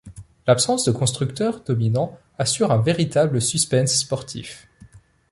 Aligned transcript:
L'absence 0.47 0.83
de 0.83 0.91
constructeur 0.91 1.61
dominant 1.63 2.17
assure 2.39 2.71
un 2.71 2.81
véritable 2.81 3.39
suspense 3.39 3.93
sportif. 3.99 4.67